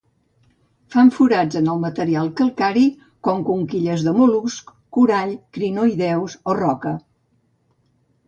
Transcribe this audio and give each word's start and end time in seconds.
Fan 0.93 1.09
forats 1.15 1.57
en 1.59 1.67
el 1.73 1.81
material 1.81 2.29
calcari, 2.39 2.85
com 3.27 3.43
conquilles 3.49 4.05
de 4.07 4.13
mol·luscs, 4.15 4.73
corall, 4.97 5.37
crinoïdeus 5.59 6.37
o 6.55 6.59
roca. 6.61 6.95